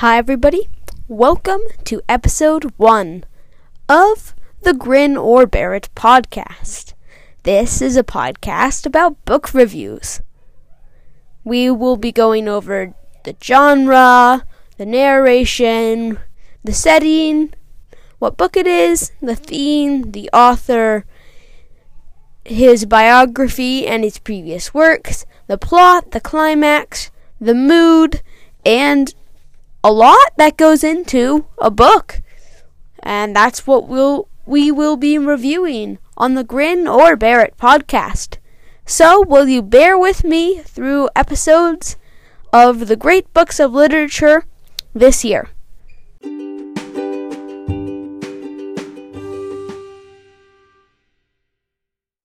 [0.00, 0.66] Hi, everybody.
[1.08, 3.24] Welcome to episode one
[3.86, 6.94] of the Grin or It podcast.
[7.42, 10.22] This is a podcast about book reviews.
[11.44, 14.46] We will be going over the genre,
[14.78, 16.18] the narration,
[16.64, 17.52] the setting,
[18.18, 21.04] what book it is, the theme, the author,
[22.42, 28.22] his biography and his previous works, the plot, the climax, the mood,
[28.64, 29.14] and
[29.82, 32.20] a lot that goes into a book.
[33.02, 38.38] And that's what we'll we will be reviewing on the Grin or Bear It podcast.
[38.84, 41.96] So, will you bear with me through episodes
[42.52, 44.44] of the great books of literature
[44.92, 45.48] this year?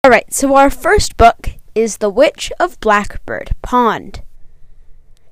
[0.04, 4.22] Alright, so our first book is The Witch of Blackbird Pond.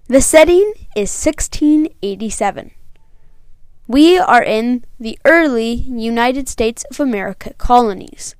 [0.07, 2.71] The setting is 1687.
[3.87, 8.35] We are in the early United States of America colonies.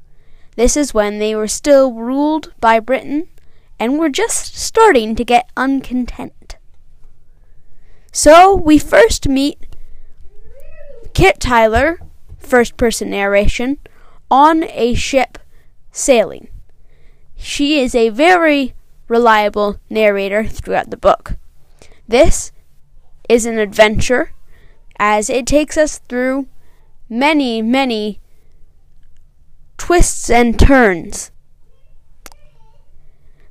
[0.58, 3.30] This is when they were still ruled by Britain
[3.80, 6.58] and were just starting to get uncontent.
[8.11, 9.66] So we first meet
[11.14, 12.02] Kit Tyler,
[12.39, 13.78] first person narration,
[14.30, 15.38] on a ship
[15.94, 16.50] sailing.
[17.38, 18.73] She is a very
[19.08, 21.38] reliable narrator throughout the book.
[22.14, 22.52] This
[23.28, 24.33] is an adventure
[25.00, 26.45] as it takes us through
[27.09, 28.19] many, many
[29.80, 31.31] twists and turns.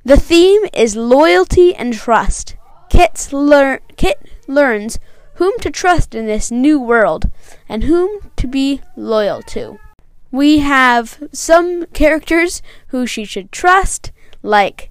[0.05, 2.55] The theme is loyalty and trust.
[2.87, 4.97] Kit's lear- Kit learns
[5.33, 7.29] whom to trust in this new world
[7.67, 9.77] and whom to be loyal to.
[10.31, 14.89] We have some characters who she should trust, like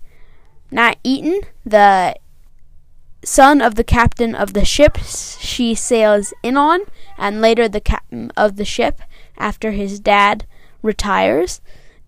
[0.70, 2.16] Nat Eaton, the
[3.24, 6.80] son of the captain of the ship she sails in on,
[7.16, 9.00] and later the captain of the ship
[9.36, 10.46] after his dad
[10.82, 11.60] retires,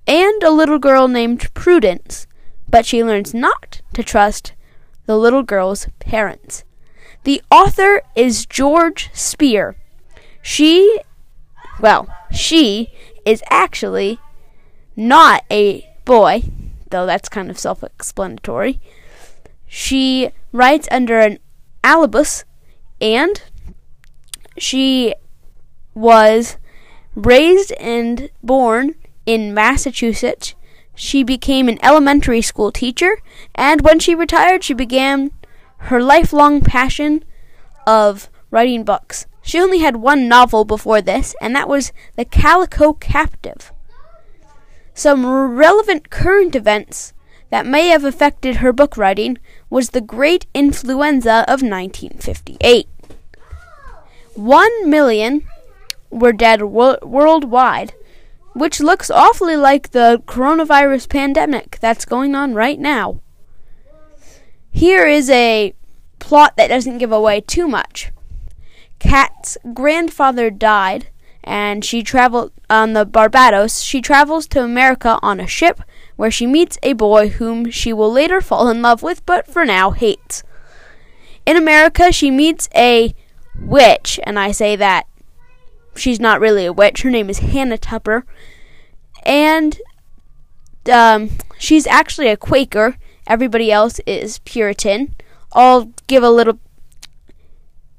[0.07, 2.27] and a little girl named Prudence,
[2.69, 4.53] but she learns not to trust
[5.07, 6.65] the little girl's parents.
[7.25, 9.77] The author is George Speare.
[10.43, 11.01] She,
[11.81, 12.93] well, she
[13.25, 14.19] is actually
[14.97, 16.43] not a boy,
[16.91, 18.81] though that's kind of self explanatory.
[19.77, 21.41] She writes under an
[21.83, 22.45] alibus,
[23.01, 23.43] and
[24.57, 25.17] she
[25.95, 26.59] was
[27.17, 28.95] raised and born
[29.27, 30.55] in Massachusetts.
[30.95, 33.19] She became an elementary school teacher,
[33.57, 35.33] and when she retired, she began
[35.91, 37.25] her lifelong passion
[37.85, 39.27] of writing books.
[39.43, 43.73] She only had one novel before this, and that was The Calico Captive.
[44.95, 47.13] Some relevant current events
[47.55, 49.39] that may have affected her book writing
[49.71, 52.89] was the Great Influenza of 1958.
[54.35, 55.47] One million
[56.11, 57.95] were dead wo- worldwide,
[58.55, 63.21] which looks awfully like the coronavirus pandemic that's going on right now.
[64.73, 65.75] Here is a
[66.19, 68.11] plot that doesn't give away too much.
[68.99, 71.07] Kat's grandfather died,
[71.45, 73.81] and she traveled on the Barbados.
[73.81, 75.81] She travels to America on a ship
[76.17, 79.65] where she meets a boy whom she will later fall in love with, but for
[79.65, 80.43] now hates.
[81.47, 83.15] In America, she meets a
[83.61, 85.07] witch, and I say that
[85.95, 87.03] she's not really a witch.
[87.03, 88.25] Her name is Hannah Tupper,
[89.25, 89.79] and
[90.91, 92.97] um, she's actually a Quaker.
[93.27, 95.15] Everybody else is Puritan.
[95.53, 96.59] I'll give a little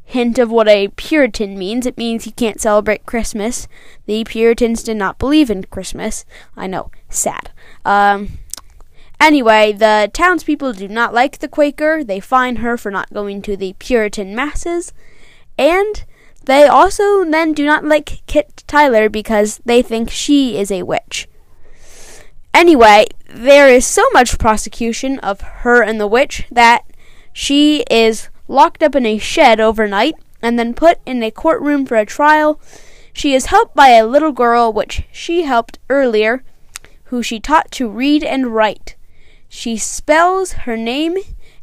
[0.06, 1.86] hint of what a Puritan means.
[1.86, 3.68] It means you can't celebrate Christmas.
[4.06, 6.26] The Puritans did not believe in Christmas.
[6.56, 7.52] I know, sad.
[7.84, 8.38] Um,
[9.20, 12.04] anyway, the townspeople do not like the Quaker.
[12.04, 14.94] They fine her for not going to the Puritan masses.
[15.58, 16.06] And
[16.46, 21.28] they also then do not like Kit Tyler because they think she is a witch.
[22.54, 26.86] Anyway, there is so much prosecution of her and the witch that
[27.34, 31.97] she is locked up in a shed overnight and then put in a courtroom for
[31.97, 32.59] a trial.
[33.14, 36.44] She is helped by a little girl, which she helped earlier,
[37.06, 38.96] who she taught to read and write.
[39.47, 41.18] She spells her name,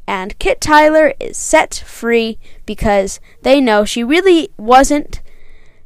[0.07, 5.21] and Kit Tyler is set free because they know she really wasn't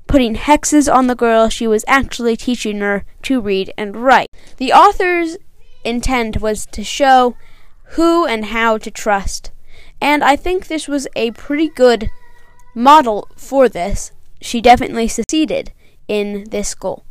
[0.06, 4.28] putting hexes on the girl, she was actually teaching her to read and write.
[4.56, 5.36] The author's
[5.84, 7.36] intent was to show
[7.90, 9.50] who and how to trust
[10.00, 12.10] and I think this was a pretty good
[12.74, 14.12] model for this.
[14.40, 15.72] She definitely succeeded
[16.08, 17.04] in this goal.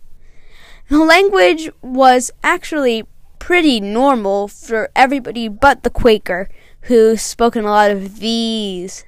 [0.89, 3.03] The language was actually
[3.39, 6.49] pretty normal for everybody but the Quaker,
[6.81, 9.05] who spoke in a lot of these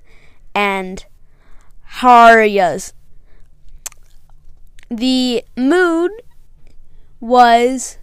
[0.56, 1.06] and
[2.00, 2.94] Haryas.
[4.90, 6.12] The mood
[7.20, 7.98] was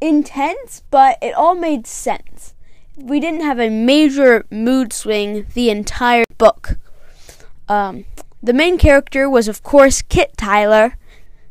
[0.00, 2.54] intense, but it all made sense.
[2.96, 6.76] We didn't have a major mood swing the entire book.
[7.68, 8.04] Um,
[8.42, 10.98] the main character was, of course, Kit Tyler.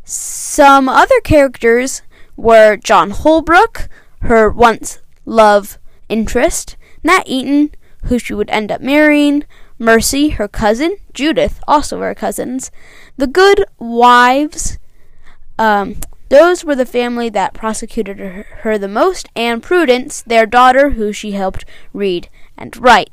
[0.03, 2.03] Some other characters
[2.35, 3.89] were John Holbrook,
[4.21, 5.79] her once love
[6.09, 7.71] interest, Nat Eaton,
[8.05, 9.43] who she would end up marrying,
[9.79, 12.69] Mercy, her cousin, Judith, also her cousins,
[13.17, 14.77] the good wives,
[15.57, 15.95] um,
[16.31, 21.33] those were the family that prosecuted her, the most, and Prudence, their daughter, who she
[21.33, 23.09] helped read and write.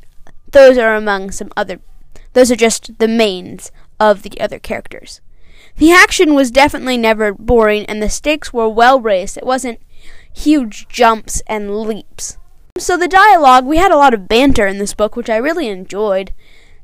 [0.52, 1.80] Those are among some other.
[2.34, 5.20] Those are just the mains of the other characters.
[5.78, 9.36] The action was definitely never boring, and the stakes were well raised.
[9.36, 9.80] It wasn't
[10.32, 12.38] huge jumps and leaps.
[12.78, 15.66] So the dialogue, we had a lot of banter in this book, which I really
[15.66, 16.32] enjoyed.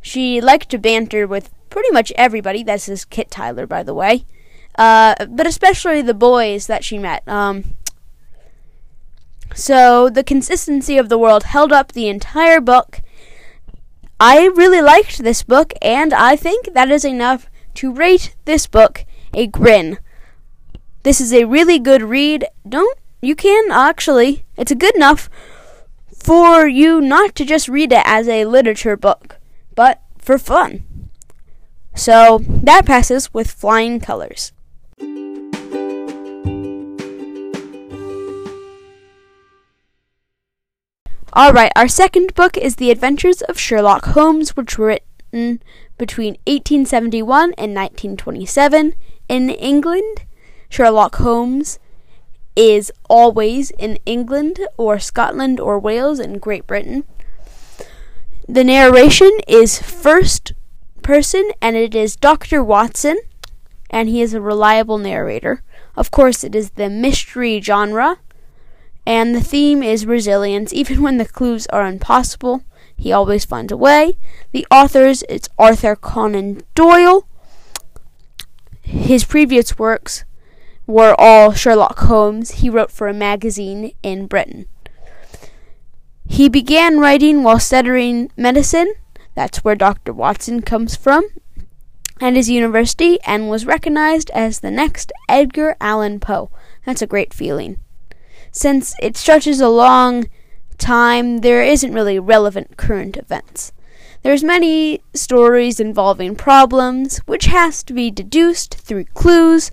[0.03, 2.65] She liked to banter with pretty much everybody.
[2.65, 4.27] This is Kit Tyler, by the way
[4.77, 7.27] uh, but especially the boys that she met.
[7.29, 7.65] Um,
[9.55, 13.01] so the consistency of the world held up the entire book.
[14.19, 19.05] I really liked this book, and I think that is enough to rate this book
[19.33, 19.99] a grin.
[21.03, 22.47] This is a really good read.
[22.67, 24.45] Don't you can actually.
[24.57, 25.29] It's good enough
[26.25, 29.37] for you not to just read it as a literature book,
[29.75, 30.85] but for fun.
[31.95, 34.53] So that passes with flying colors.
[41.37, 44.87] Alright, our second book is The Adventures of Sherlock Holmes, which were
[45.33, 45.61] written
[45.99, 48.95] between 1871 and 1927
[49.29, 50.27] in England.
[50.69, 51.81] Sherlock Holmes
[52.55, 57.03] is always in England or Scotland or Wales in Great Britain.
[58.49, 60.53] The narration is first
[61.03, 62.63] person and it is Dr.
[62.63, 63.19] Watson,
[63.91, 65.65] and he is a reliable narrator.
[65.97, 68.19] Of course, it is the mystery genre
[69.07, 70.73] and the theme is resilience.
[70.73, 72.63] Even when the clues are impossible,
[72.97, 74.17] he always finds a way.
[74.53, 77.27] The authors, it's Arthur Conan Doyle.
[78.83, 80.25] His previous works
[80.87, 82.53] were all Sherlock Holmes.
[82.53, 84.67] He wrote for a magazine in Britain.
[86.27, 88.95] He began writing while studying medicine.
[89.35, 90.13] That's where Dr.
[90.13, 91.29] Watson comes from.
[92.21, 96.49] And his university, and was recognized as the next Edgar Allan Poe.
[96.87, 97.81] That's a great feeling
[98.55, 100.29] since it stretches a long
[100.79, 103.73] time, there isn't really relevant current events.
[104.23, 109.73] There's many stories involving problems, which has to be deduced through clues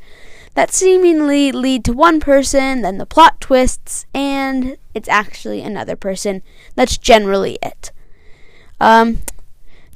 [0.56, 6.42] that seemingly lead to one person, then the plot twists, and it's actually another person.
[6.76, 7.92] That's generally it.
[8.80, 9.20] Um,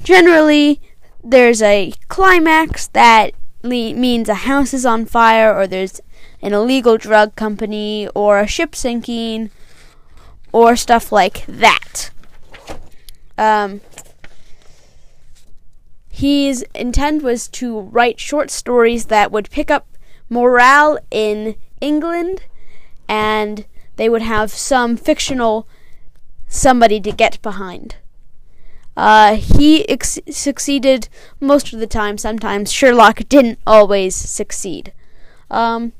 [0.03, 0.79] generally,
[1.23, 3.31] there's a climax that
[3.63, 5.99] le- means a house is on fire, or there's
[6.45, 9.49] an illegal drug company or a ship sinking
[10.51, 12.11] or stuff like that.
[13.35, 13.81] Um,
[16.07, 19.87] his intent was to write short stories that would pick up
[20.29, 22.43] morale in England
[23.09, 23.65] and
[23.95, 25.67] they would have some fictional
[26.47, 27.95] somebody to get behind.
[28.95, 32.19] Uh, he ex- succeeded most of the time.
[32.19, 34.93] Sometimes Sherlock didn't always succeed.
[35.49, 35.93] Um,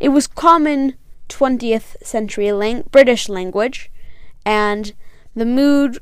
[0.00, 0.94] it was common
[1.28, 3.90] 20th century lang- British language,
[4.44, 4.94] and
[5.34, 5.98] the mood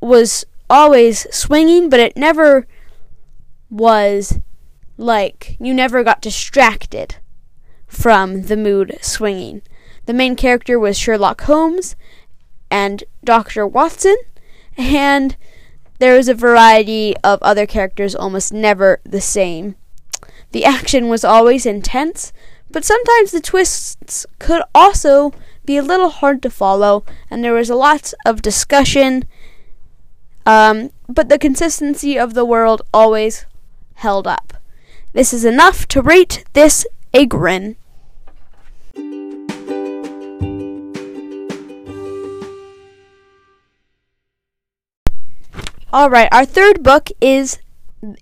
[0.00, 2.66] was always swinging, but it never
[3.70, 4.38] was
[4.96, 7.16] like you never got distracted
[7.86, 9.62] from the mood swinging.
[10.06, 11.96] The main character was Sherlock Holmes
[12.70, 13.66] and Dr.
[13.66, 14.16] Watson,
[14.76, 15.36] and
[15.98, 19.76] there was a variety of other characters, almost never the same.
[20.52, 22.32] The action was always intense,
[22.70, 25.32] but sometimes the twists could also
[25.64, 29.24] be a little hard to follow, and there was a lot of discussion.
[30.44, 33.46] Um, but the consistency of the world always
[33.94, 34.54] held up.
[35.12, 37.76] This is enough to rate this a grin.
[45.92, 47.58] Alright, our third book is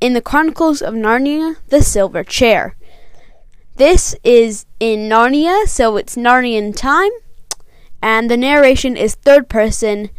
[0.00, 2.76] in the Chronicles of Narnia The Silver Chair.
[3.76, 7.10] This is in Narnia, so it's Narnian time,
[8.00, 10.10] and the narration is third person.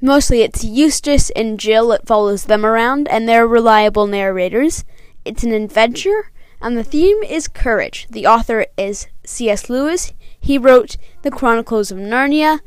[0.00, 4.84] Mostly it's Eustace and Jill, it follows them around, and they're reliable narrators.
[5.24, 8.06] It's an adventure, and the theme is courage.
[8.08, 9.68] The author is C.S.
[9.68, 10.12] Lewis.
[10.38, 12.60] He wrote The Chronicles of Narnia,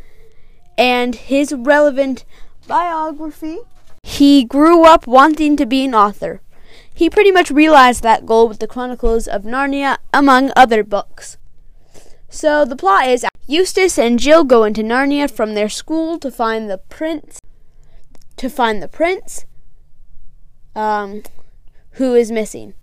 [0.77, 2.25] and his relevant
[2.67, 3.59] biography
[4.03, 6.41] he grew up wanting to be an author.
[6.93, 11.37] He pretty much realized that goal with the Chronicles of Narnia, among other books.
[12.29, 16.69] So the plot is Eustace and Jill go into Narnia from their school to find
[16.69, 17.39] the prince
[18.37, 19.45] to find the prince
[20.75, 21.23] um,
[21.93, 22.73] who is missing.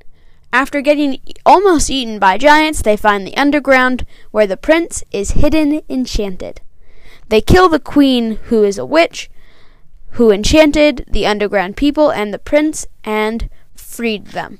[0.52, 5.82] After getting almost eaten by giants, they find the underground where the prince is hidden
[5.88, 6.60] enchanted.
[7.28, 9.30] They kill the queen, who is a witch,
[10.12, 13.48] who enchanted the underground people and the prince and
[13.80, 14.58] freed them.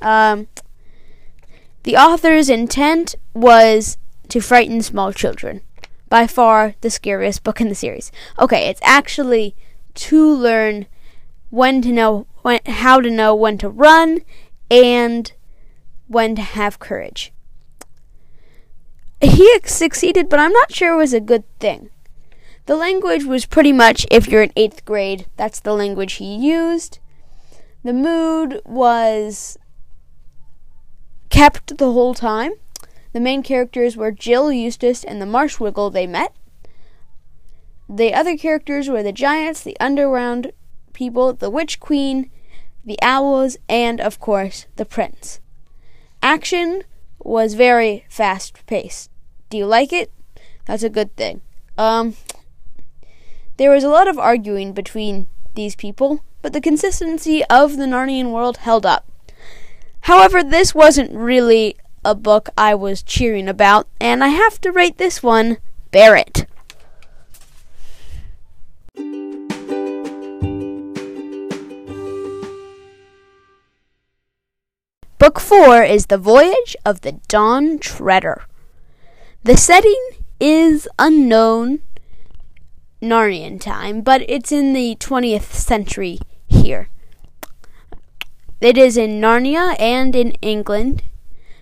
[0.00, 0.48] Um,
[1.82, 3.98] the author's intent was
[4.28, 5.62] to frighten small children.
[6.08, 8.10] By far the scariest book in the series.
[8.38, 9.54] Okay, it's actually
[9.94, 10.86] to learn
[11.50, 14.20] when to know when, how to know when to run
[14.70, 15.32] and
[16.06, 17.32] when to have courage.
[19.20, 21.90] He succeeded, but I'm not sure it was a good thing.
[22.66, 26.98] The language was pretty much if you're in eighth grade, that's the language he used.
[27.84, 29.56] The mood was
[31.30, 32.52] kept the whole time.
[33.12, 36.34] The main characters were Jill, Eustace, and the Marshwiggle they met.
[37.88, 40.52] The other characters were the giants, the underground
[40.92, 42.30] people, the witch queen,
[42.84, 45.40] the owls, and of course, the prince.
[46.22, 46.82] Action
[47.18, 49.10] was very fast paced.
[49.48, 50.10] Do you like it?
[50.66, 51.40] That's a good thing.
[51.78, 52.16] Um,
[53.56, 58.30] there was a lot of arguing between these people, but the consistency of the Narnian
[58.30, 59.06] world held up.
[60.02, 64.98] However, this wasn't really a book I was cheering about, and I have to rate
[64.98, 65.58] this one
[65.90, 66.46] bear it.
[75.18, 78.46] Book 4 is The Voyage of the Dawn Treader.
[79.42, 81.80] The setting is unknown
[83.00, 86.88] Narnian time, but it's in the 20th century here.
[88.60, 91.04] It is in Narnia and in England.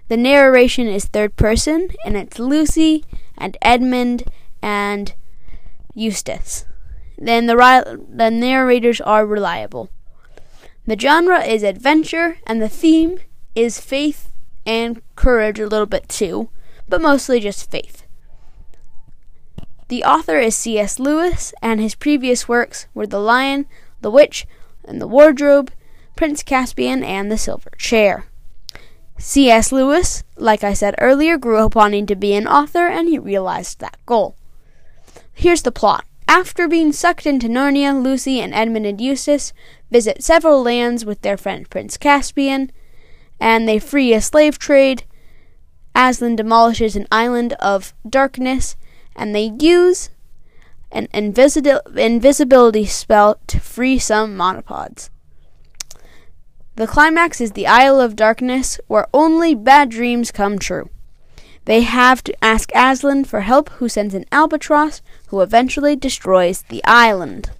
[0.08, 3.04] The narration is third person, and it's Lucy
[3.36, 4.24] and Edmund
[4.62, 5.14] and
[5.94, 6.64] Eustace.
[7.18, 9.90] Then the, the narrators are reliable.
[10.86, 13.18] The genre is adventure, and the theme
[13.54, 14.30] is faith
[14.64, 16.48] and courage a little bit too,
[16.88, 18.05] but mostly just faith.
[19.88, 20.98] The author is C.S.
[20.98, 23.66] Lewis, and his previous works were The Lion,
[24.00, 24.46] The Witch,
[24.84, 25.70] and the Wardrobe,
[26.16, 28.26] Prince Caspian, and The Silver Chair.
[29.18, 29.70] C.S.
[29.70, 33.78] Lewis, like I said earlier, grew up wanting to be an author, and he realized
[33.78, 34.36] that goal.
[35.32, 36.04] Here's the plot.
[36.26, 39.52] After being sucked into Narnia, Lucy and Edmund and Eustace
[39.90, 42.72] visit several lands with their friend Prince Caspian,
[43.38, 45.04] and they free a slave trade.
[45.94, 48.76] Aslan demolishes an island of darkness,
[49.16, 50.10] and they use
[50.92, 55.10] an invisibility spell to free some monopods.
[56.76, 60.90] The climax is the Isle of Darkness, where only bad dreams come true.
[61.64, 66.84] They have to ask Aslan for help, who sends an albatross, who eventually destroys the
[66.84, 67.50] island.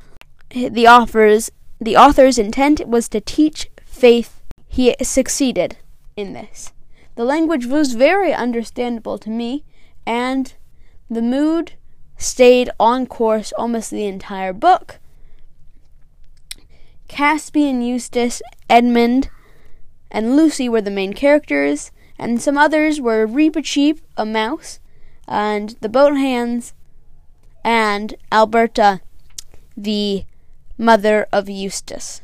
[0.50, 5.78] The author's, the author's intent was to teach faith he succeeded
[6.14, 6.72] in this.
[7.16, 9.64] The language was very understandable to me,
[10.06, 10.52] and
[11.10, 11.72] the mood
[12.16, 14.98] stayed on course almost the entire book.
[17.08, 19.30] Caspian, Eustace, Edmund,
[20.10, 24.80] and Lucy were the main characters, and some others were Reepicheep, a mouse,
[25.28, 26.72] and the boat hands,
[27.62, 29.00] and Alberta,
[29.76, 30.24] the
[30.78, 32.20] mother of Eustace.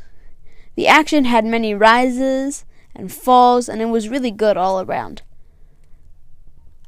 [0.74, 5.22] The action had many rises and falls, and it was really good all around.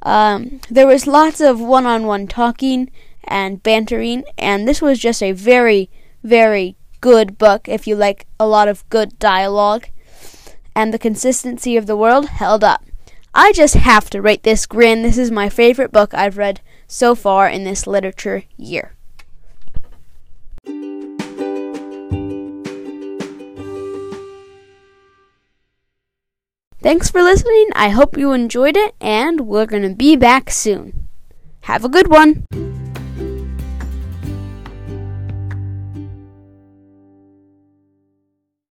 [0.05, 2.91] Um, there was lots of one on one talking
[3.23, 5.89] and bantering, and this was just a very,
[6.23, 9.87] very good book if you like a lot of good dialogue.
[10.75, 12.85] And the consistency of the world held up.
[13.33, 15.01] I just have to rate this Grin.
[15.01, 18.94] This is my favorite book I've read so far in this literature year.
[26.85, 27.69] Thanks for listening.
[27.73, 31.07] I hope you enjoyed it, and we're going to be back soon.
[31.61, 32.45] Have a good one.